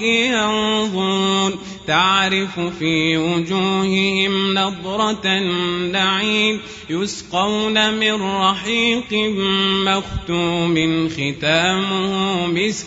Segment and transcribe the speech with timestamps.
[0.00, 1.52] ينظرون
[1.86, 9.12] تعرف في وجوههم نضرة النعيم يسقون من رحيق
[9.86, 12.86] مختوم ختامه مسك.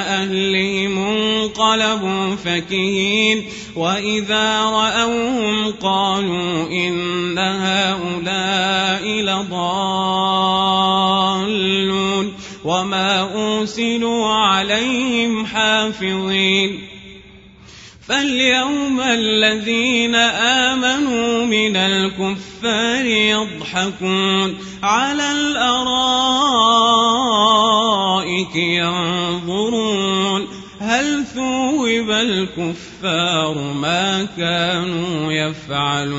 [0.00, 3.44] أهلهم انقلبوا فكهين
[3.76, 9.58] وإذا رأوهم قالوا إن هؤلاء لضالون
[12.64, 16.80] وما أرسلوا عليهم حافظين
[18.08, 20.14] فاليوم الذين
[20.64, 25.97] آمنوا من الكفار يضحكون على الأرائك
[32.22, 36.18] الكفار ما كانوا يفعلون.